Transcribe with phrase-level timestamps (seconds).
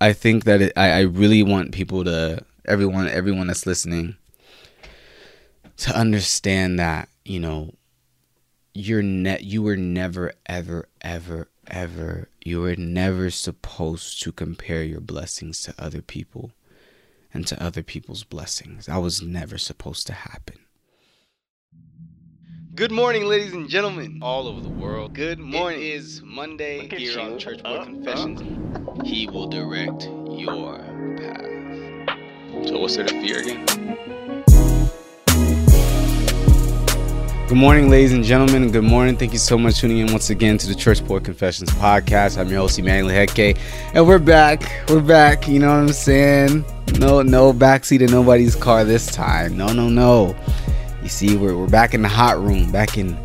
[0.00, 4.16] I think that it, I, I really want people to everyone everyone that's listening
[5.78, 7.74] to understand that you know
[8.74, 15.00] you're net you were never ever ever ever you were never supposed to compare your
[15.00, 16.52] blessings to other people
[17.32, 18.86] and to other people's blessings.
[18.86, 20.58] That was never supposed to happen.
[22.78, 25.12] Good morning, ladies and gentlemen, all over the world.
[25.12, 25.80] Good morning.
[25.80, 27.20] It is Monday here you.
[27.20, 28.40] on Church Boy uh, Confessions.
[28.40, 29.02] Uh.
[29.02, 30.78] He will direct your
[31.16, 32.68] path.
[32.68, 33.66] So, what's there to fear again?
[37.48, 38.70] Good morning, ladies and gentlemen.
[38.70, 39.16] Good morning.
[39.16, 42.38] Thank you so much for tuning in once again to the Church Boy Confessions podcast.
[42.38, 43.58] I'm your host, Emmanuel Heke,
[43.92, 44.88] and we're back.
[44.88, 45.48] We're back.
[45.48, 46.64] You know what I'm saying?
[47.00, 49.56] No, no backseat in nobody's car this time.
[49.56, 50.36] No, no, no.
[51.08, 53.16] You see, we're, we're back in the hot room, back in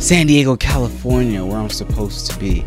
[0.00, 2.66] San Diego, California, where I'm supposed to be.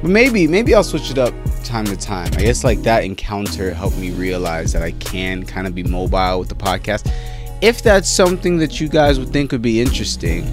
[0.00, 1.34] But maybe, maybe I'll switch it up
[1.64, 2.30] time to time.
[2.34, 6.38] I guess like that encounter helped me realize that I can kind of be mobile
[6.38, 7.12] with the podcast.
[7.60, 10.44] If that's something that you guys would think would be interesting,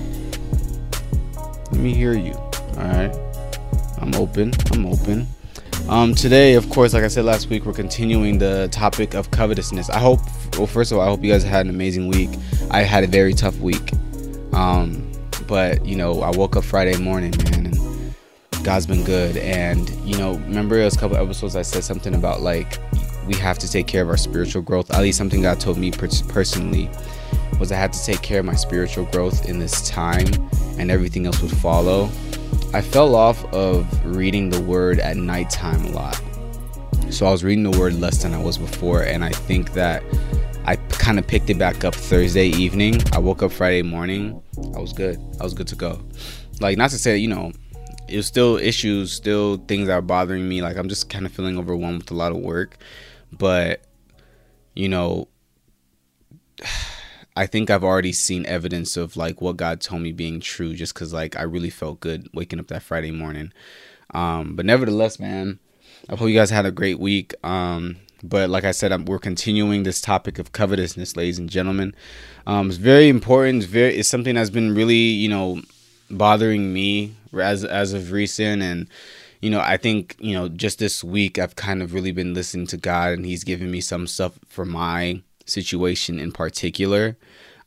[1.35, 2.33] let me hear you.
[2.33, 3.15] All right.
[3.99, 4.53] I'm open.
[4.71, 5.27] I'm open.
[5.89, 9.89] Um, today, of course, like I said last week, we're continuing the topic of covetousness.
[9.89, 10.21] I hope,
[10.57, 12.29] well, first of all, I hope you guys had an amazing week.
[12.71, 13.91] I had a very tough week.
[14.53, 15.11] Um,
[15.45, 18.15] but, you know, I woke up Friday morning, man, and
[18.63, 19.35] God's been good.
[19.37, 22.79] And, you know, remember a couple episodes I said something about like
[23.27, 24.89] we have to take care of our spiritual growth.
[24.91, 26.89] At least something God told me personally
[27.59, 30.27] was I had to take care of my spiritual growth in this time
[30.79, 32.09] and everything else would follow.
[32.73, 36.19] I fell off of reading the word at nighttime a lot.
[37.11, 40.03] So I was reading the word less than I was before, and I think that
[40.65, 42.99] I kind of picked it back up Thursday evening.
[43.13, 44.41] I woke up Friday morning.
[44.75, 45.19] I was good.
[45.39, 46.01] I was good to go.
[46.61, 47.51] Like, not to say, you know,
[48.09, 50.63] it was still issues, still things that are bothering me.
[50.63, 52.77] Like, I'm just kind of feeling overwhelmed with a lot of work.
[53.31, 53.85] But,
[54.73, 55.27] you know,
[57.35, 60.95] I think I've already seen evidence of like what God told me being true just
[60.95, 63.51] cuz like I really felt good waking up that Friday morning.
[64.13, 65.59] Um but nevertheless, man,
[66.09, 67.33] I hope you guys had a great week.
[67.43, 71.93] Um but like I said, I'm, we're continuing this topic of covetousness, ladies and gentlemen.
[72.47, 73.63] Um, it's very important.
[73.63, 75.61] It's very, it's something that's been really, you know,
[76.09, 78.87] bothering me as as of recent, and
[79.41, 82.67] you know, I think you know, just this week, I've kind of really been listening
[82.67, 87.17] to God, and He's given me some stuff for my situation in particular.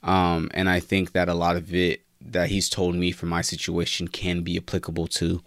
[0.03, 3.41] Um, and I think that a lot of it that he's told me for my
[3.41, 5.43] situation can be applicable to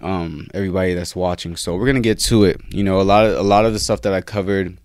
[0.00, 1.56] um, everybody that's watching.
[1.56, 2.60] So we're gonna get to it.
[2.70, 4.78] You know, a lot of a lot of the stuff that I covered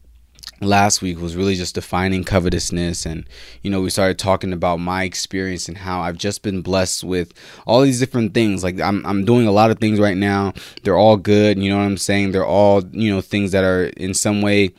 [0.62, 3.26] last week was really just defining covetousness and
[3.64, 7.34] you know we started talking about my experience and how I've just been blessed with
[7.66, 10.98] all these different things like I'm I'm doing a lot of things right now they're
[10.98, 14.14] all good you know what I'm saying they're all you know things that are in
[14.14, 14.74] some way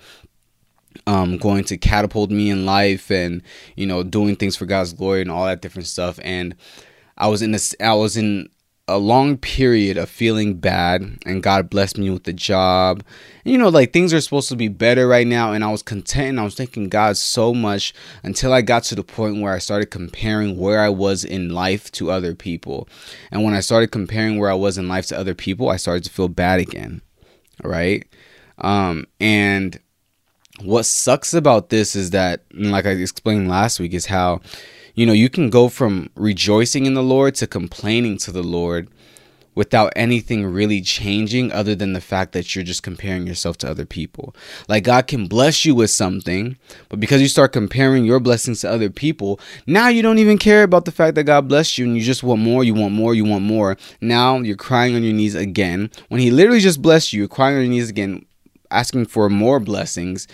[1.06, 3.42] um, going to catapult me in life and
[3.76, 6.18] you know doing things for God's glory and all that different stuff.
[6.22, 6.54] And
[7.16, 8.48] I was in this, I was in
[8.86, 13.02] a long period of feeling bad, and God blessed me with the job.
[13.44, 15.82] And, you know, like things are supposed to be better right now, and I was
[15.82, 16.30] content.
[16.30, 19.58] And I was thanking God so much until I got to the point where I
[19.58, 22.88] started comparing where I was in life to other people.
[23.30, 26.04] And when I started comparing where I was in life to other people, I started
[26.04, 27.00] to feel bad again.
[27.62, 28.06] Right.
[28.58, 29.78] Um, and
[30.62, 34.40] what sucks about this is that like i explained last week is how
[34.94, 38.88] you know you can go from rejoicing in the lord to complaining to the lord
[39.54, 43.84] without anything really changing other than the fact that you're just comparing yourself to other
[43.84, 44.34] people.
[44.68, 46.56] Like God can bless you with something,
[46.88, 50.62] but because you start comparing your blessings to other people, now you don't even care
[50.62, 53.14] about the fact that God blessed you and you just want more, you want more,
[53.14, 53.76] you want more.
[54.00, 55.90] Now you're crying on your knees again.
[56.08, 58.26] When he literally just blessed you, you're crying on your knees again
[58.74, 60.26] asking for more blessings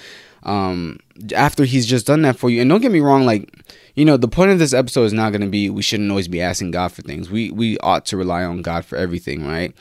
[0.45, 0.99] um
[1.35, 2.61] after he's just done that for you.
[2.61, 3.53] And don't get me wrong like
[3.95, 6.29] you know the point of this episode is not going to be we shouldn't always
[6.29, 7.31] be asking god for things.
[7.31, 9.75] We we ought to rely on god for everything right?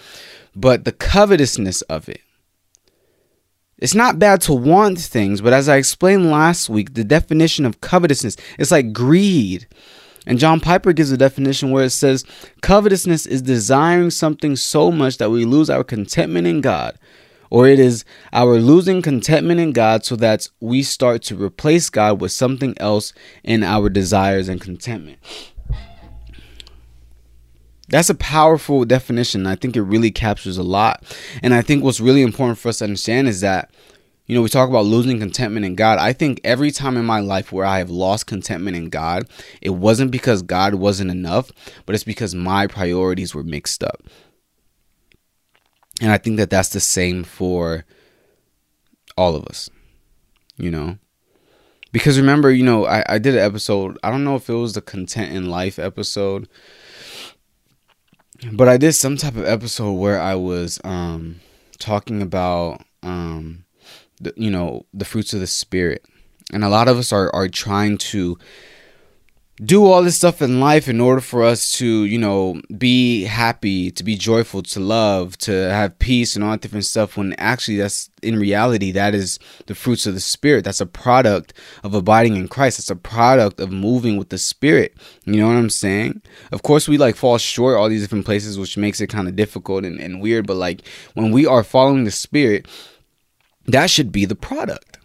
[0.56, 2.22] But the covetousness of it
[3.78, 7.79] it's not bad to want things but as i explained last week the definition of
[7.82, 9.67] covetousness is like greed.
[10.28, 12.26] And John Piper gives a definition where it says
[12.61, 17.00] covetousness is desiring something so much that we lose our contentment in God
[17.49, 22.22] or it is our losing contentment in God so that we start to replace God
[22.22, 23.13] with something else
[23.43, 25.19] in our desires and contentment.
[27.90, 29.47] That's a powerful definition.
[29.47, 31.03] I think it really captures a lot.
[31.41, 33.72] And I think what's really important for us to understand is that,
[34.28, 35.97] you know, we talk about losing contentment in God.
[35.97, 39.28] I think every time in my life where I have lost contentment in God,
[39.59, 41.51] it wasn't because God wasn't enough,
[41.87, 44.03] but it's because my priorities were mixed up.
[46.01, 47.85] And I think that that's the same for
[49.17, 49.69] all of us,
[50.57, 50.97] you know?
[51.91, 54.73] Because remember, you know, I, I did an episode, I don't know if it was
[54.73, 56.47] the content in life episode,
[58.53, 61.41] but I did some type of episode where I was um
[61.79, 63.66] talking about um
[64.22, 66.05] the, you know, the fruits of the spirit.
[66.53, 68.37] And a lot of us are are trying to
[69.64, 73.91] do all this stuff in life in order for us to, you know, be happy,
[73.91, 77.76] to be joyful, to love, to have peace and all that different stuff when actually
[77.76, 80.64] that's in reality that is the fruits of the spirit.
[80.64, 81.53] That's a product
[81.84, 82.78] of abiding in Christ.
[82.78, 84.96] That's a product of moving with the spirit.
[85.26, 86.22] You know what I'm saying?
[86.53, 89.35] Of course we like fall short all these different places which makes it kind of
[89.35, 92.66] difficult and, and weird, but like when we are following the spirit,
[93.66, 95.00] that should be the product.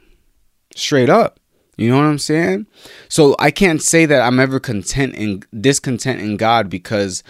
[0.76, 1.40] Straight up.
[1.76, 2.66] You know what I'm saying?
[3.08, 7.22] So I can't say that I'm ever content and discontent in God because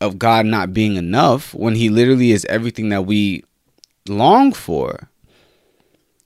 [0.00, 3.44] of God not being enough when he literally is everything that we
[4.08, 5.10] long for.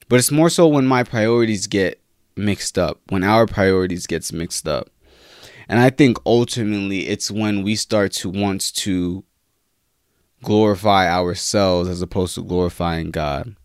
[0.09, 2.01] But it's more so when my priorities get
[2.37, 4.91] mixed up, when our priorities gets mixed up.
[5.69, 9.25] And I think ultimately it's when we start to want to
[10.43, 13.57] glorify ourselves as opposed to glorifying God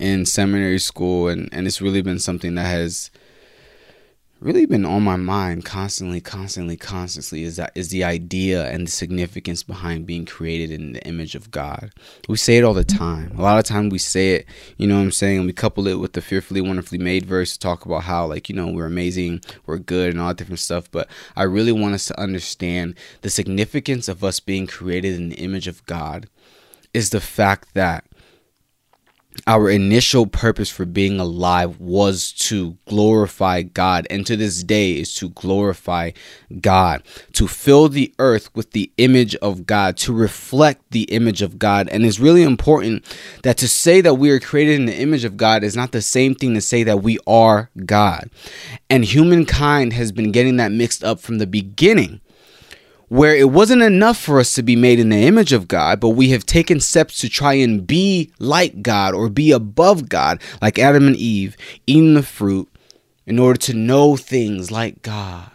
[0.00, 3.10] in seminary school and, and it's really been something that has
[4.42, 8.90] really been on my mind constantly constantly constantly is that is the idea and the
[8.90, 11.92] significance behind being created in the image of god.
[12.28, 13.38] We say it all the time.
[13.38, 14.46] A lot of time we say it
[14.76, 15.46] you know what i'm saying?
[15.46, 18.56] We couple it with the fearfully wonderfully made verse to talk about how like you
[18.56, 22.06] know we're amazing we're good and all that different stuff but i really want us
[22.06, 26.28] to understand the significance of us being created in the image of god
[26.92, 28.04] is the fact that
[29.46, 35.14] our initial purpose for being alive was to glorify God, and to this day is
[35.16, 36.12] to glorify
[36.60, 37.02] God,
[37.32, 41.88] to fill the earth with the image of God, to reflect the image of God.
[41.88, 43.04] And it's really important
[43.42, 46.02] that to say that we are created in the image of God is not the
[46.02, 48.30] same thing to say that we are God.
[48.88, 52.20] And humankind has been getting that mixed up from the beginning
[53.12, 56.10] where it wasn't enough for us to be made in the image of God, but
[56.10, 60.78] we have taken steps to try and be like God or be above God, like
[60.78, 61.54] Adam and Eve,
[61.86, 62.70] eating the fruit
[63.26, 65.51] in order to know things like God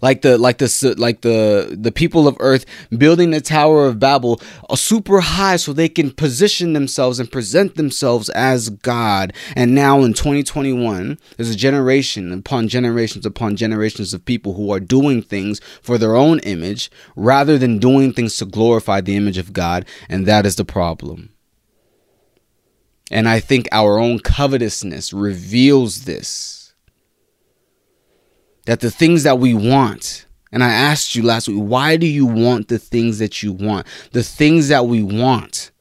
[0.00, 2.64] like the like the like the the people of earth
[2.96, 7.76] building the tower of babel uh, super high so they can position themselves and present
[7.76, 9.32] themselves as god.
[9.56, 14.80] And now in 2021 there's a generation upon generations upon generations of people who are
[14.80, 19.52] doing things for their own image rather than doing things to glorify the image of
[19.52, 21.30] god and that is the problem.
[23.10, 26.59] And i think our own covetousness reveals this
[28.70, 32.24] that the things that we want, and I asked you last week, why do you
[32.24, 33.84] want the things that you want?
[34.12, 35.72] The things that we want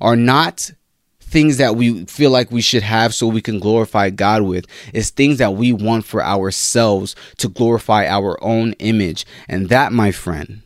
[0.00, 0.70] are not
[1.18, 4.66] things that we feel like we should have so we can glorify God with.
[4.94, 9.26] It's things that we want for ourselves to glorify our own image.
[9.48, 10.62] And that, my friend,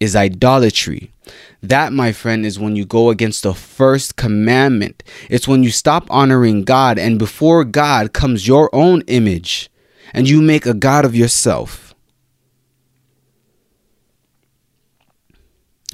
[0.00, 1.12] is idolatry.
[1.62, 5.02] That, my friend, is when you go against the first commandment.
[5.28, 9.68] It's when you stop honoring God, and before God comes your own image
[10.16, 11.94] and you make a God of yourself.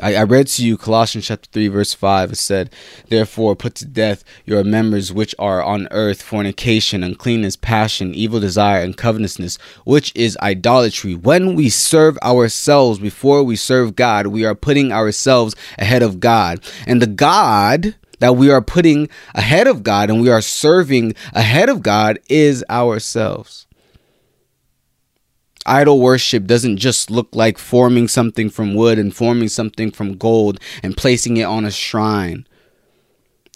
[0.01, 2.33] I, I read to you Colossians chapter 3, verse 5.
[2.33, 2.73] It said,
[3.09, 8.81] Therefore, put to death your members which are on earth fornication, uncleanness, passion, evil desire,
[8.83, 11.15] and covetousness, which is idolatry.
[11.15, 16.61] When we serve ourselves before we serve God, we are putting ourselves ahead of God.
[16.87, 21.69] And the God that we are putting ahead of God and we are serving ahead
[21.69, 23.67] of God is ourselves.
[25.65, 30.59] Idol worship doesn't just look like forming something from wood and forming something from gold
[30.83, 32.47] and placing it on a shrine.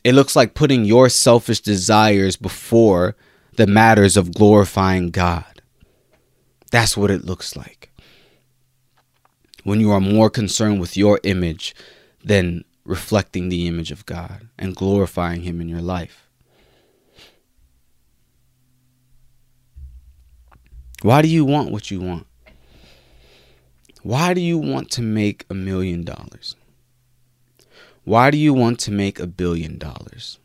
[0.04, 3.16] It looks like putting your selfish desires before
[3.56, 5.62] the matters of glorifying God.
[6.70, 7.90] That's what it looks like.
[9.64, 11.74] When you are more concerned with your image
[12.22, 16.25] than reflecting the image of God and glorifying Him in your life.
[21.02, 22.26] Why do you want what you want?
[24.02, 26.56] Why do you want to make a million dollars?
[28.04, 30.38] Why do you want to make a billion dollars?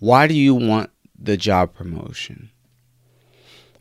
[0.00, 2.50] Why do you want the job promotion?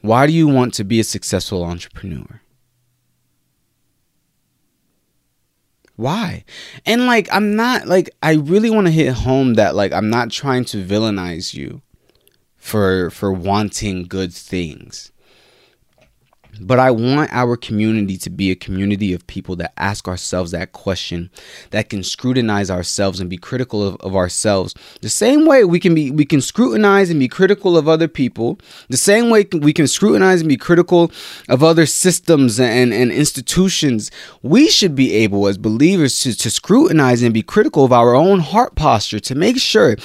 [0.01, 2.41] Why do you want to be a successful entrepreneur?
[5.95, 6.45] Why?
[6.85, 10.31] And like, I'm not like, I really want to hit home that like, I'm not
[10.31, 11.81] trying to villainize you
[12.55, 15.11] for for wanting good things
[16.59, 20.71] But I want our community to be a community of people that ask ourselves that
[20.71, 21.29] question,
[21.71, 24.73] that can scrutinize ourselves and be critical of, of, ourselves.
[25.01, 28.59] The same way we can be we can scrutinize and be critical of other people,
[28.89, 31.11] the same way we can scrutinize and be critical
[31.47, 34.11] of other systems and, and institutions.
[34.41, 38.39] We should be able as believers to, to scrutinize and be critical of our own
[38.39, 39.95] heart posture to make sure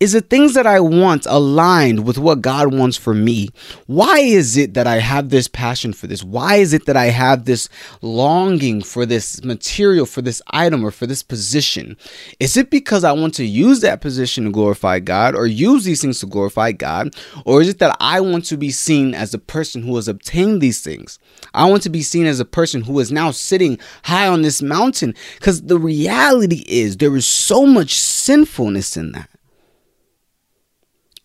[0.00, 3.48] is the things that I want aligned with what God wants for me.
[3.86, 6.24] Why is it that I have this passion for this?
[6.24, 7.68] Why is it that I have this
[8.02, 11.96] longing for this material, for this item, or for this position?
[12.40, 16.02] Is it because I want to use that position to glorify God or use these
[16.02, 17.14] things to glorify God?
[17.46, 20.60] Or is it that I want to be seen as a person who has obtained
[20.60, 21.20] these things?
[21.54, 24.60] I want to be seen as a person who is now sitting high on this
[24.60, 29.30] mountain because the reality is there is so much sinfulness in that.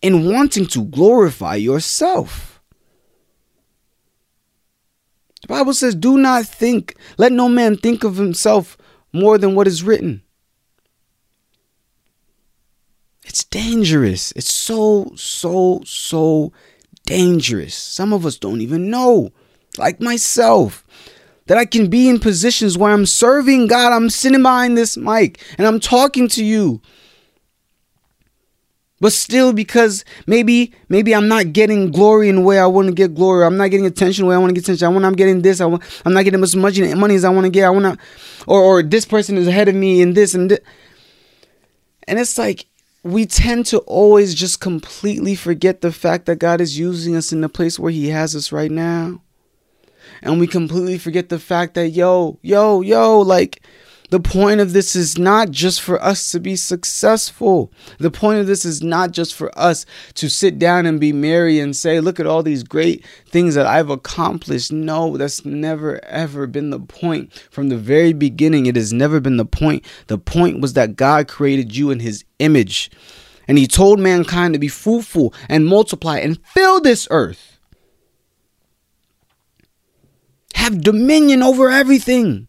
[0.02, 2.47] In wanting to glorify yourself.
[5.48, 8.76] The Bible says, Do not think, let no man think of himself
[9.14, 10.22] more than what is written.
[13.24, 14.30] It's dangerous.
[14.32, 16.52] It's so, so, so
[17.06, 17.74] dangerous.
[17.74, 19.32] Some of us don't even know,
[19.78, 20.84] like myself,
[21.46, 23.94] that I can be in positions where I'm serving God.
[23.94, 26.82] I'm sitting behind this mic and I'm talking to you
[29.00, 32.94] but still because maybe maybe i'm not getting glory in the way i want to
[32.94, 33.44] get glory.
[33.44, 34.86] I'm not getting attention the way i want to get attention.
[34.86, 35.60] I want i'm getting this.
[35.60, 37.64] I want, i'm not getting as much money as i want to get.
[37.64, 37.98] I want to
[38.46, 40.60] or or this person is ahead of me in this and this
[42.06, 42.66] and it's like
[43.04, 47.40] we tend to always just completely forget the fact that god is using us in
[47.40, 49.20] the place where he has us right now.
[50.20, 53.62] And we completely forget the fact that yo yo yo like
[54.10, 57.70] the point of this is not just for us to be successful.
[57.98, 59.84] The point of this is not just for us
[60.14, 63.66] to sit down and be merry and say, Look at all these great things that
[63.66, 64.72] I've accomplished.
[64.72, 67.32] No, that's never, ever been the point.
[67.50, 69.84] From the very beginning, it has never been the point.
[70.06, 72.90] The point was that God created you in His image.
[73.46, 77.58] And He told mankind to be fruitful and multiply and fill this earth.
[80.54, 82.47] Have dominion over everything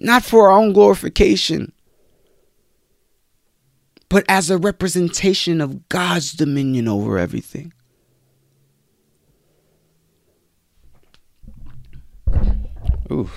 [0.00, 1.72] not for our own glorification,
[4.08, 7.72] but as a representation of God's dominion over everything.
[13.12, 13.30] Ooh,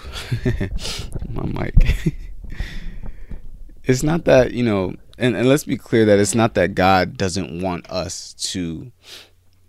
[1.29, 2.15] my mic.
[3.84, 7.17] it's not that, you know, and, and let's be clear that it's not that God
[7.17, 8.91] doesn't want us to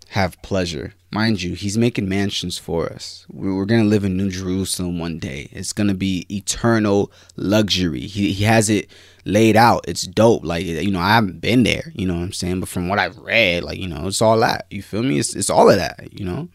[0.09, 0.93] have pleasure.
[1.15, 3.25] Mind you, he's making mansions for us.
[3.31, 5.47] We're going to live in New Jerusalem one day.
[5.53, 8.01] It's going to be eternal luxury.
[8.01, 8.89] He, he has it
[9.23, 9.85] laid out.
[9.87, 10.43] It's dope.
[10.43, 12.59] Like, you know, I haven't been there, you know what I'm saying?
[12.59, 14.65] But from what I've read, like, you know, it's all that.
[14.69, 15.17] You feel me?
[15.17, 16.49] It's, it's all of that, you know?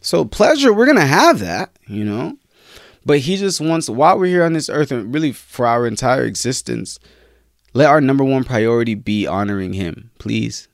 [0.00, 2.38] So, pleasure, we're going to have that, you know?
[3.04, 6.22] But he just wants, while we're here on this earth and really for our entire
[6.22, 7.00] existence,
[7.72, 10.68] let our number one priority be honoring him, please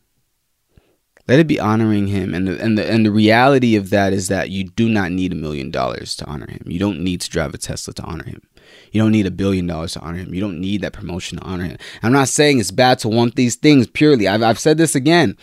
[1.31, 2.35] let it be honoring him.
[2.35, 5.31] And the and the and the reality of that is that you do not need
[5.31, 6.65] a million dollars to honor him.
[6.67, 8.43] You don't need to drive a tesla to honor him.
[8.91, 10.35] You don't need a billion dollars to honor him.
[10.35, 11.79] You don't need that promotion to honor him.
[12.03, 14.27] I'm not saying it's bad to want these things purely.
[14.27, 15.37] I've, I've said this again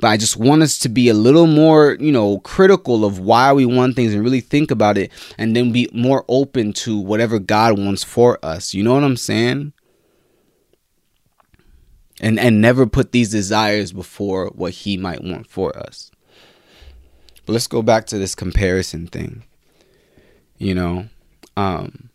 [0.00, 3.52] but i just want us to be a little more you know critical of why
[3.52, 7.38] we want things and really think about it and then be more open to whatever
[7.38, 8.72] god wants for us.
[8.72, 9.74] You know what i'm saying
[12.20, 16.10] and and never put these desires before what he might want for us.
[17.46, 19.44] But let's go back to this comparison thing
[20.60, 21.08] you know?
[21.56, 22.10] Um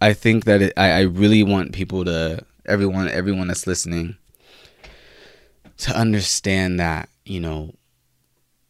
[0.00, 4.16] i think that it, I, I really want people to everyone everyone that's listening
[5.78, 7.74] to understand that you know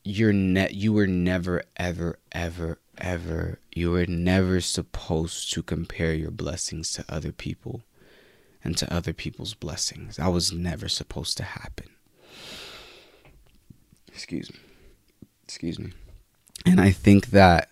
[0.05, 6.31] you're net you were never ever ever ever you were never supposed to compare your
[6.31, 7.83] blessings to other people
[8.75, 10.17] to other people's blessings.
[10.17, 11.89] That was never supposed to happen.
[14.09, 14.59] Excuse me.
[15.45, 15.93] Excuse me.
[16.65, 17.69] And I think that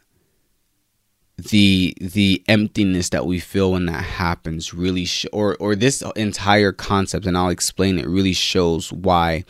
[1.36, 6.70] the the emptiness that we feel when that happens really sh- or or this entire
[6.70, 9.44] concept and I'll explain it really shows why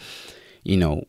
[0.62, 1.04] you know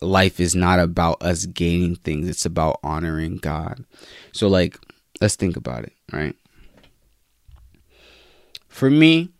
[0.00, 3.84] life is not about us gaining things it's about honoring God.
[4.32, 4.78] So like
[5.20, 6.34] let's think about it, right?
[8.68, 9.30] For me,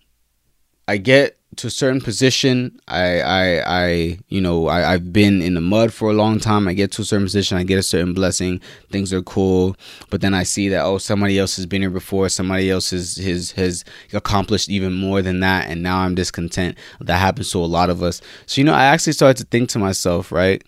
[0.88, 2.80] I get to a certain position.
[2.88, 6.66] I, I, I, you know, I, I've been in the mud for a long time.
[6.66, 7.58] I get to a certain position.
[7.58, 8.60] I get a certain blessing.
[8.90, 9.76] Things are cool.
[10.10, 12.28] But then I see that oh, somebody else has been here before.
[12.28, 16.78] Somebody else has has has accomplished even more than that, and now I'm discontent.
[17.00, 18.20] That happens to a lot of us.
[18.46, 20.62] So you know, I actually started to think to myself, right?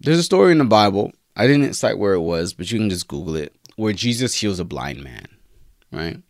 [0.00, 1.12] there's a story in the Bible.
[1.36, 4.60] I didn't cite where it was, but you can just Google it, where Jesus heals
[4.60, 5.26] a blind man,
[5.90, 6.22] right?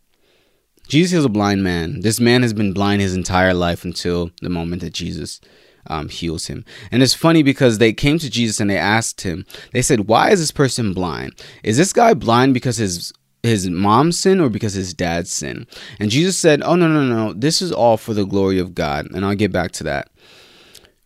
[0.88, 2.00] Jesus heals a blind man.
[2.00, 5.40] This man has been blind his entire life until the moment that Jesus
[5.88, 6.64] um, heals him.
[6.90, 10.30] And it's funny because they came to Jesus and they asked him, they said, Why
[10.30, 11.32] is this person blind?
[11.62, 13.12] Is this guy blind because his
[13.42, 15.66] his mom's sin or because his dad's sin?
[16.00, 17.32] And Jesus said, Oh, no, no, no.
[17.32, 19.06] This is all for the glory of God.
[19.12, 20.10] And I'll get back to that.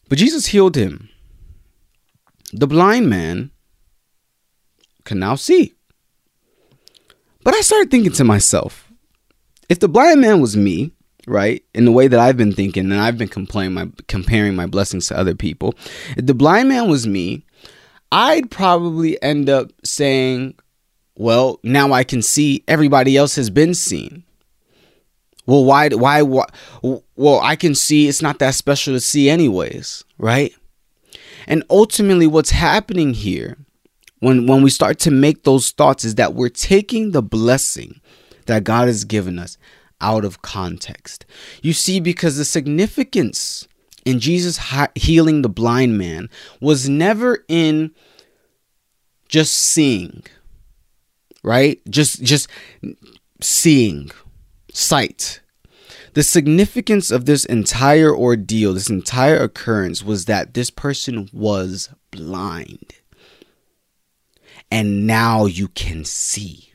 [0.09, 1.09] But Jesus healed him.
[2.53, 3.51] The blind man
[5.05, 5.75] can now see.
[7.43, 8.80] But I started thinking to myself,
[9.71, 10.91] if the blind man was me,
[11.27, 14.67] right, in the way that I've been thinking and I've been complaining my comparing my
[14.67, 15.75] blessings to other people,
[16.17, 17.47] if the blind man was me,
[18.13, 20.57] I'd probably end up saying,
[21.15, 24.25] well, now I can see everybody else has been seen.
[25.47, 26.47] Well, why why why
[26.83, 30.53] well, I can see it's not that special to see anyways, right?
[31.47, 33.57] And ultimately what's happening here
[34.19, 38.00] when when we start to make those thoughts is that we're taking the blessing
[38.51, 39.57] that God has given us
[40.01, 41.25] out of context.
[41.63, 43.67] You see because the significance
[44.05, 44.59] in Jesus
[44.95, 46.29] healing the blind man
[46.61, 47.93] was never in
[49.29, 50.25] just seeing
[51.45, 52.49] right just just
[53.41, 54.11] seeing
[54.73, 55.41] sight
[56.15, 62.95] the significance of this entire ordeal this entire occurrence was that this person was blind
[64.71, 66.70] and now you can see.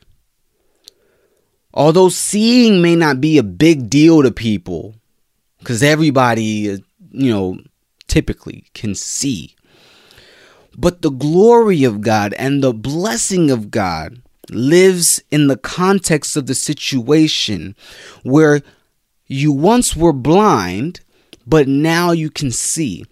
[1.76, 4.94] Although seeing may not be a big deal to people,
[5.58, 6.80] because everybody,
[7.12, 7.58] you know,
[8.08, 9.54] typically can see.
[10.74, 16.46] But the glory of God and the blessing of God lives in the context of
[16.46, 17.76] the situation
[18.22, 18.62] where
[19.26, 21.00] you once were blind,
[21.46, 23.04] but now you can see.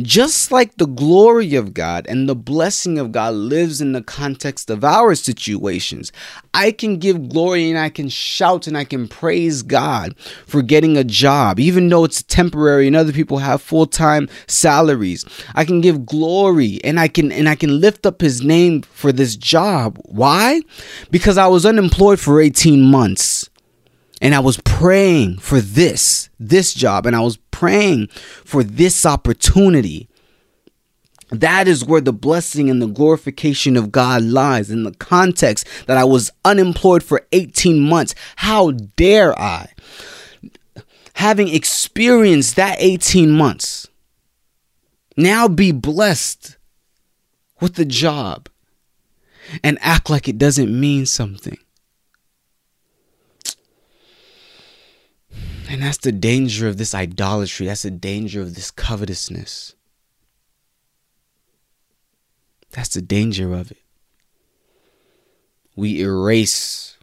[0.00, 4.68] Just like the glory of God and the blessing of God lives in the context
[4.68, 6.10] of our situations,
[6.52, 10.16] I can give glory and I can shout and I can praise God
[10.46, 15.24] for getting a job, even though it's temporary and other people have full-time salaries.
[15.54, 19.12] I can give glory and I can and I can lift up his name for
[19.12, 19.98] this job.
[20.04, 20.62] Why?
[21.12, 23.48] Because I was unemployed for 18 months
[24.20, 28.08] and I was praying for this, this job, and I was praying
[28.44, 30.08] for this opportunity.
[31.30, 35.96] That is where the blessing and the glorification of God lies in the context that
[35.96, 38.14] I was unemployed for 18 months.
[38.36, 39.70] How dare I?
[41.14, 43.88] Having experienced that 18 months,
[45.16, 46.56] now be blessed
[47.60, 48.48] with the job
[49.62, 51.58] and act like it doesn't mean something.
[55.74, 57.66] And that's the danger of this idolatry.
[57.66, 59.74] That's the danger of this covetousness.
[62.70, 63.82] That's the danger of it.
[65.74, 66.96] We erase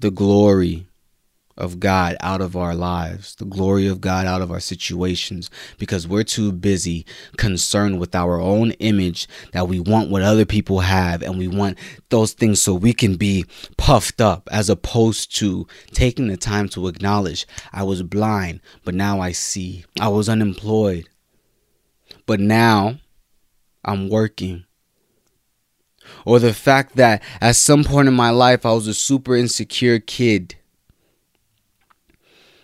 [0.00, 0.86] the glory
[1.56, 6.06] of God out of our lives, the glory of God out of our situations, because
[6.06, 11.22] we're too busy concerned with our own image that we want what other people have
[11.22, 13.44] and we want those things so we can be
[13.76, 19.20] puffed up, as opposed to taking the time to acknowledge I was blind, but now
[19.20, 19.84] I see.
[20.00, 21.08] I was unemployed,
[22.26, 22.98] but now
[23.84, 24.64] I'm working.
[26.26, 29.98] Or the fact that at some point in my life I was a super insecure
[29.98, 30.56] kid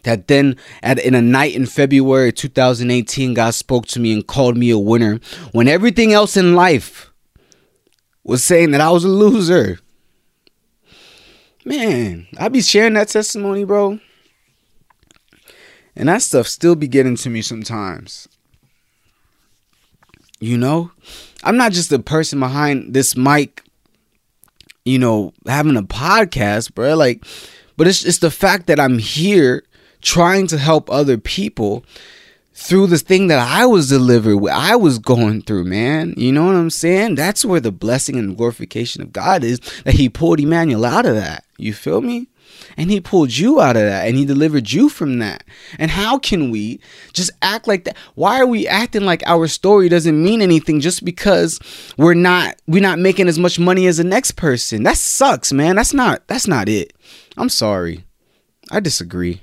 [0.04, 4.56] that then at in a night in February 2018 God spoke to me and called
[4.56, 5.20] me a winner
[5.52, 7.10] when everything else in life
[8.24, 9.78] was saying that I was a loser.
[11.64, 13.98] Man, I be sharing that testimony, bro.
[15.96, 18.28] And that stuff still be getting to me sometimes.
[20.38, 20.90] You know,
[21.44, 23.62] I'm not just the person behind this mic,
[24.86, 26.96] you know, having a podcast, bro.
[26.96, 27.24] Like,
[27.76, 29.62] but it's it's the fact that I'm here
[30.00, 31.84] trying to help other people
[32.60, 36.14] through this thing that I was delivered with, I was going through, man.
[36.16, 37.14] You know what I'm saying?
[37.14, 41.14] That's where the blessing and glorification of God is that He pulled Emmanuel out of
[41.14, 41.44] that.
[41.56, 42.28] You feel me?
[42.76, 45.44] And He pulled you out of that and He delivered you from that.
[45.78, 46.80] And how can we
[47.14, 47.96] just act like that?
[48.14, 51.60] Why are we acting like our story doesn't mean anything just because
[51.96, 54.82] we're not we're not making as much money as the next person?
[54.82, 55.76] That sucks, man.
[55.76, 56.92] That's not that's not it.
[57.38, 58.04] I'm sorry.
[58.70, 59.40] I disagree.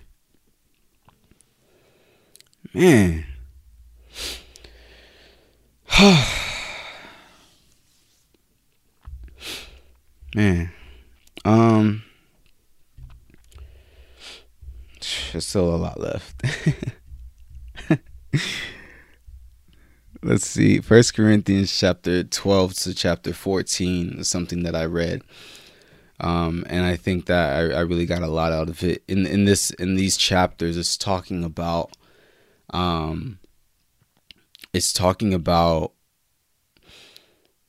[2.77, 3.25] Man.
[10.35, 10.71] Man.
[11.43, 12.03] Um
[15.31, 16.43] there's still a lot left.
[20.21, 20.79] let's see.
[20.79, 25.23] First Corinthians chapter 12 to chapter 14 is something that I read.
[26.19, 29.03] Um, and I think that I, I really got a lot out of it.
[29.07, 31.96] In in this in these chapters, it's talking about
[32.71, 33.39] um
[34.73, 35.93] it's talking about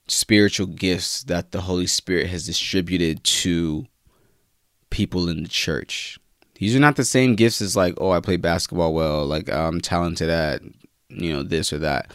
[0.09, 3.87] spiritual gifts that the Holy Spirit has distributed to
[4.91, 6.19] people in the church.
[6.55, 9.81] These are not the same gifts as like, oh, I play basketball well, like I'm
[9.81, 10.63] talented at,
[11.09, 12.13] you know, this or that.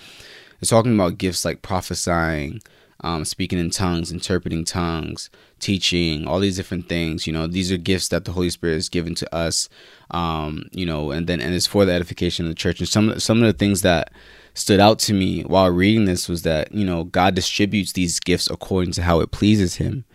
[0.59, 2.61] It's talking about gifts like prophesying,
[3.01, 5.29] um, speaking in tongues, interpreting tongues,
[5.59, 7.27] teaching, all these different things.
[7.27, 9.69] You know, these are gifts that the Holy Spirit has given to us.
[10.11, 12.79] Um, you know, and then and it's for the edification of the church.
[12.79, 14.11] And some some of the things that
[14.53, 18.49] stood out to me while reading this was that you know God distributes these gifts
[18.49, 20.05] according to how it pleases Him.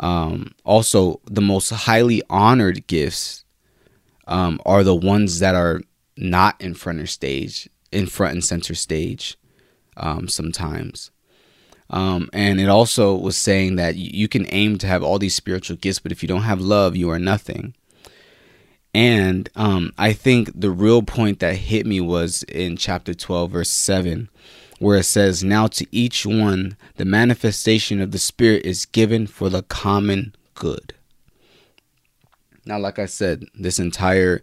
[0.00, 3.44] Um, also, the most highly honored gifts
[4.26, 5.80] um, are the ones that are
[6.16, 9.36] not in front of stage, in front and center stage.
[9.96, 11.10] Um, sometimes,
[11.92, 15.76] um, and it also was saying that you can aim to have all these spiritual
[15.76, 17.74] gifts, but if you don't have love, you are nothing.
[18.94, 23.70] And um, I think the real point that hit me was in chapter 12, verse
[23.70, 24.30] 7,
[24.78, 29.50] where it says, Now to each one, the manifestation of the Spirit is given for
[29.50, 30.94] the common good.
[32.64, 34.42] Now, like I said, this entire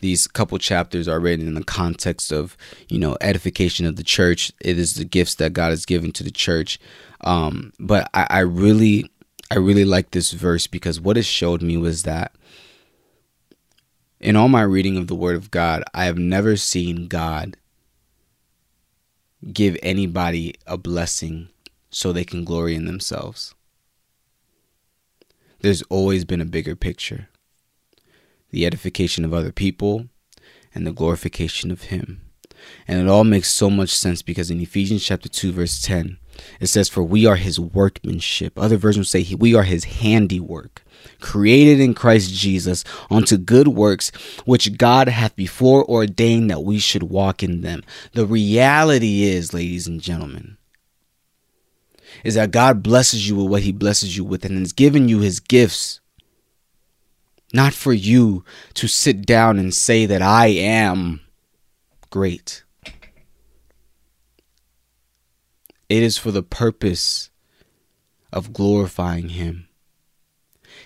[0.00, 2.56] these couple chapters are written in the context of
[2.88, 4.52] you know edification of the church.
[4.60, 6.78] It is the gifts that god has given to the church.
[7.22, 9.10] Um, but I, I really
[9.50, 12.34] i really like this verse because what it showed me was that
[14.20, 17.56] in all my reading of the word of god i have never seen god
[19.52, 21.48] give anybody a blessing
[21.90, 23.54] so they can glory in themselves.
[25.60, 27.28] There's always been a bigger picture
[28.50, 30.06] the edification of other people,
[30.74, 32.22] and the glorification of Him.
[32.86, 36.18] And it all makes so much sense because in Ephesians chapter 2, verse 10,
[36.60, 38.58] it says, For we are His workmanship.
[38.58, 40.82] Other versions say, We are His handiwork,
[41.20, 44.10] created in Christ Jesus unto good works,
[44.44, 47.82] which God hath before ordained that we should walk in them.
[48.12, 50.56] The reality is, ladies and gentlemen,
[52.24, 55.20] is that God blesses you with what He blesses you with and has given you
[55.20, 55.99] His gifts
[57.52, 61.20] not for you to sit down and say that I am
[62.10, 62.64] great.
[65.88, 67.30] It is for the purpose
[68.32, 69.66] of glorifying Him.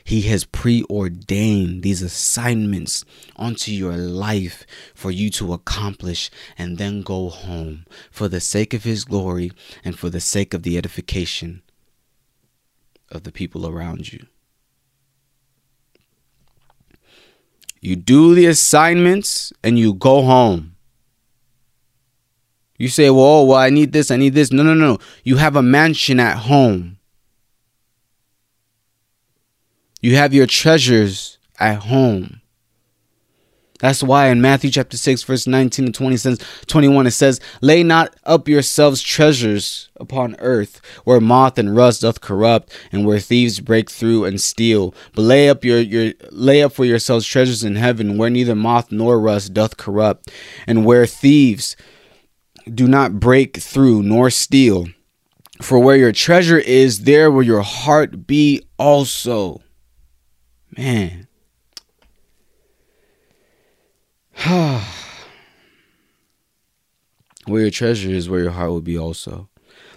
[0.03, 3.05] He has preordained these assignments
[3.37, 8.85] onto your life for you to accomplish and then go home for the sake of
[8.85, 9.53] His glory
[9.85, 11.63] and for the sake of the edification
[13.11, 14.27] of the people around you.
[17.85, 20.75] You do the assignments and you go home.
[22.79, 24.51] You say, well, oh, well, I need this, I need this.
[24.51, 24.97] No, no, no.
[25.23, 26.97] You have a mansion at home.
[30.01, 32.41] You have your treasures at home.
[33.85, 37.83] That's why in Matthew chapter 6, verse 19 to 20 says, 21, it says, Lay
[37.83, 43.61] not up yourselves treasures upon earth, where moth and rust doth corrupt, and where thieves
[43.61, 44.95] break through and steal.
[45.13, 48.91] But lay up your, your lay up for yourselves treasures in heaven, where neither moth
[48.91, 50.31] nor rust doth corrupt,
[50.67, 51.77] and where thieves
[52.73, 54.87] do not break through nor steal.
[55.61, 59.61] For where your treasure is, there will your heart be also.
[60.75, 61.29] Man.
[67.47, 69.49] where your treasure is, where your heart will be also.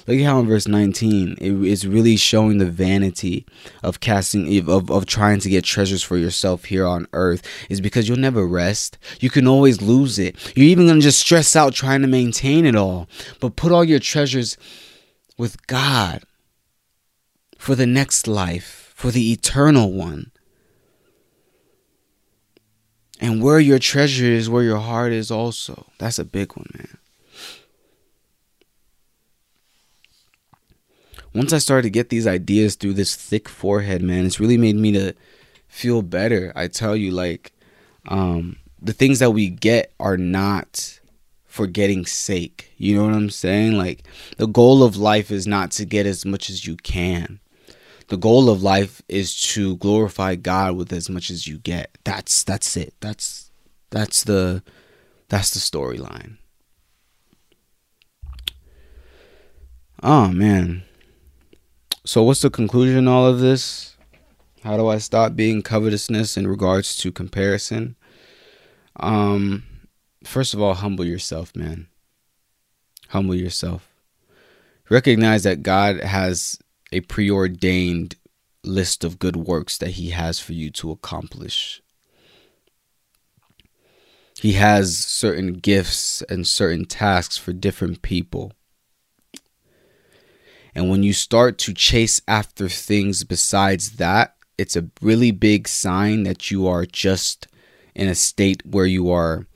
[0.07, 3.45] Look at how in verse 19 it is really showing the vanity
[3.83, 8.07] of casting of, of trying to get treasures for yourself here on earth is because
[8.07, 8.97] you'll never rest.
[9.19, 10.35] You can always lose it.
[10.55, 13.09] You're even gonna just stress out trying to maintain it all.
[13.41, 14.57] But put all your treasures
[15.37, 16.23] with God
[17.57, 20.31] for the next life, for the eternal one.
[23.19, 25.87] And where your treasure is, where your heart is also.
[25.97, 26.97] That's a big one, man.
[31.33, 34.75] Once I started to get these ideas through this thick forehead, man, it's really made
[34.75, 35.13] me to
[35.67, 36.51] feel better.
[36.55, 37.53] I tell you, like,
[38.07, 40.99] um, the things that we get are not
[41.45, 42.71] for getting sake.
[42.77, 43.77] You know what I'm saying?
[43.77, 44.03] Like,
[44.37, 47.39] the goal of life is not to get as much as you can
[48.07, 51.97] the goal of life is to glorify God with as much as you get.
[52.03, 52.93] That's that's it.
[53.01, 53.51] That's
[53.89, 54.63] that's the
[55.27, 56.37] that's the storyline.
[60.01, 60.83] Oh man.
[62.05, 63.97] So what's the conclusion all of this?
[64.63, 67.97] How do I stop being covetousness in regards to comparison?
[68.97, 69.63] Um
[70.23, 71.87] first of all, humble yourself, man.
[73.09, 73.89] Humble yourself.
[74.89, 76.57] Recognize that God has
[76.91, 78.15] a preordained
[78.63, 81.81] list of good works that He has for you to accomplish.
[84.39, 88.53] He has certain gifts and certain tasks for different people.
[90.75, 96.23] And when you start to chase after things besides that, it's a really big sign
[96.23, 97.47] that you are just
[97.95, 99.47] in a state where you are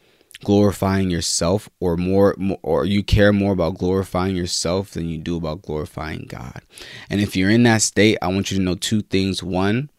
[0.44, 5.62] glorifying yourself or more or you care more about glorifying yourself than you do about
[5.62, 6.62] glorifying God.
[7.10, 9.44] And if you're in that state, I want you to know two things.
[9.44, 9.90] One,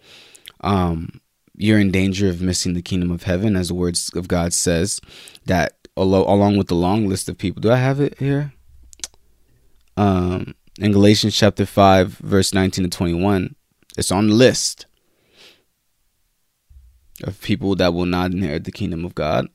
[0.60, 1.20] um
[1.56, 5.00] you're in danger of missing the kingdom of heaven as the words of God says
[5.44, 7.60] that along with the long list of people.
[7.60, 8.52] Do I have it here?
[9.96, 13.54] Um in Galatians chapter 5 verse 19 to 21,
[13.96, 14.86] it's on the list
[17.22, 19.48] of people that will not inherit the kingdom of God.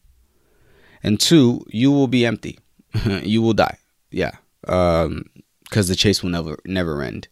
[1.07, 2.59] And two, you will be empty.
[3.23, 3.77] you will die.
[4.11, 4.31] Yeah.
[4.67, 5.23] Um
[5.63, 7.29] because the chase will never never end.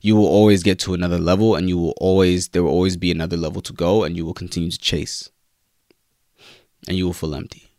[0.00, 3.10] You will always get to another level and you will always there will always be
[3.10, 5.28] another level to go and you will continue to chase.
[6.88, 7.70] And you will feel empty.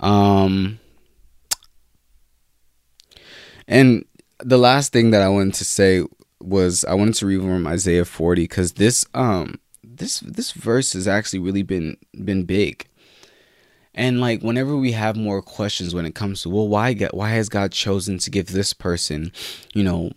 [0.00, 0.78] Um
[3.68, 4.06] and
[4.38, 6.02] the last thing that I wanted to say
[6.40, 9.60] was I wanted to read from Isaiah 40 because this um
[9.98, 12.86] this this verse has actually really been been big.
[13.94, 17.30] And like whenever we have more questions when it comes to well why get why
[17.30, 19.32] has God chosen to give this person,
[19.74, 20.12] you know,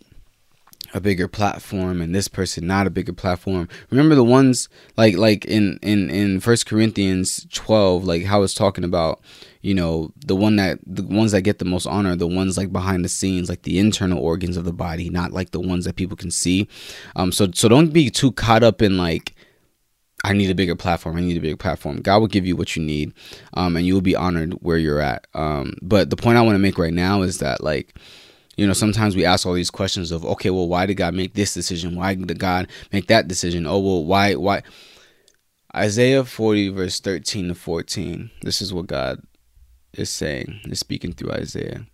[0.92, 3.68] a bigger platform and this person not a bigger platform.
[3.90, 8.84] Remember the ones like like in in in First Corinthians 12 like how it's talking
[8.84, 9.20] about
[9.62, 12.72] you know the one that the ones that get the most honor the ones like
[12.72, 15.96] behind the scenes like the internal organs of the body not like the ones that
[15.96, 16.66] people can see
[17.16, 19.34] um so so don't be too caught up in like
[20.22, 21.16] I need a bigger platform.
[21.16, 22.02] I need a bigger platform.
[22.02, 23.14] God will give you what you need,
[23.54, 25.26] um, and you will be honored where you're at.
[25.34, 27.94] Um, but the point I want to make right now is that, like,
[28.56, 31.34] you know, sometimes we ask all these questions of, okay, well, why did God make
[31.34, 31.96] this decision?
[31.96, 33.66] Why did God make that decision?
[33.66, 34.62] Oh, well, why, why?
[35.74, 38.30] Isaiah 40, verse 13 to 14.
[38.42, 39.22] This is what God
[39.94, 41.86] is saying, is speaking through Isaiah.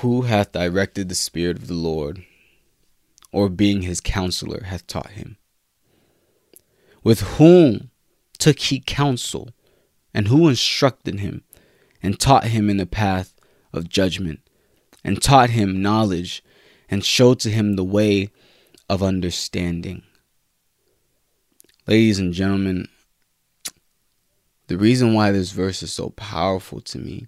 [0.00, 2.24] Who hath directed the Spirit of the Lord,
[3.32, 5.36] or being his counselor, hath taught him?
[7.02, 7.90] With whom
[8.38, 9.50] took he counsel,
[10.12, 11.44] and who instructed him,
[12.02, 13.34] and taught him in the path
[13.72, 14.40] of judgment,
[15.04, 16.42] and taught him knowledge,
[16.88, 18.30] and showed to him the way
[18.88, 20.02] of understanding?
[21.86, 22.88] Ladies and gentlemen,
[24.66, 27.26] the reason why this verse is so powerful to me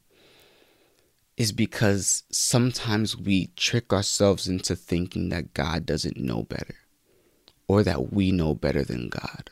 [1.36, 6.76] is because sometimes we trick ourselves into thinking that God doesn't know better
[7.66, 9.50] or that we know better than God.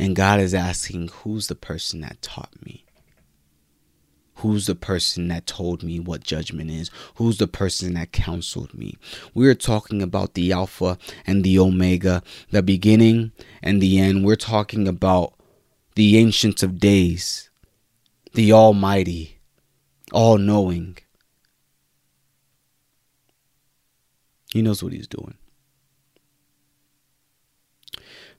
[0.00, 2.86] And God is asking, Who's the person that taught me?
[4.36, 6.90] Who's the person that told me what judgment is?
[7.16, 8.96] Who's the person that counseled me?
[9.34, 13.32] We're talking about the Alpha and the Omega, the beginning
[13.62, 14.24] and the end.
[14.24, 15.34] We're talking about
[15.96, 17.50] the Ancient of Days,
[18.32, 19.38] the Almighty,
[20.12, 20.96] all knowing.
[24.50, 25.34] He knows what he's doing.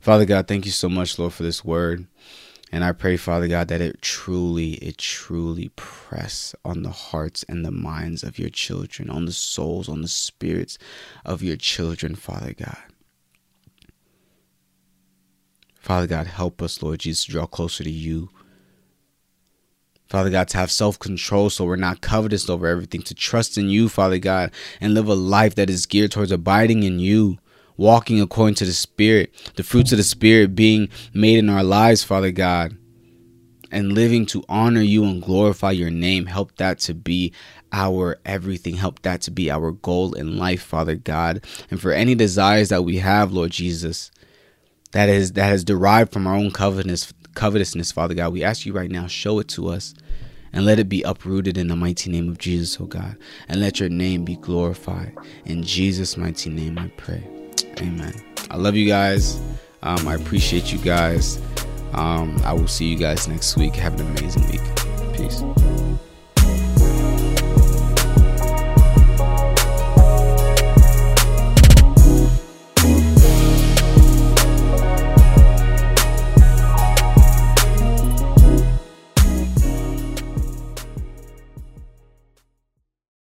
[0.01, 2.07] Father God, thank you so much, Lord, for this word.
[2.71, 7.63] And I pray, Father God, that it truly, it truly press on the hearts and
[7.63, 10.79] the minds of your children, on the souls, on the spirits
[11.23, 12.77] of your children, Father God.
[15.75, 18.29] Father God, help us, Lord Jesus, to draw closer to you.
[20.07, 23.69] Father God, to have self control so we're not covetous over everything, to trust in
[23.69, 27.37] you, Father God, and live a life that is geared towards abiding in you,
[27.81, 32.03] walking according to the Spirit, the fruits of the Spirit being made in our lives,
[32.03, 32.77] Father God,
[33.71, 36.27] and living to honor you and glorify your name.
[36.27, 37.33] Help that to be
[37.71, 38.75] our everything.
[38.75, 41.43] Help that to be our goal in life, Father God.
[41.71, 44.11] And for any desires that we have, Lord Jesus,
[44.91, 48.31] that is that has derived from our own covetousness, covetousness, Father God.
[48.31, 49.95] We ask you right now, show it to us
[50.53, 53.17] and let it be uprooted in the mighty name of Jesus, oh God.
[53.47, 55.15] And let your name be glorified.
[55.45, 57.40] In Jesus' mighty name I pray.
[57.79, 58.13] Amen.
[58.49, 59.39] I love you guys.
[59.83, 61.39] Um, I appreciate you guys.
[61.93, 63.75] Um, I will see you guys next week.
[63.75, 64.61] Have an amazing week.
[65.15, 65.43] Peace.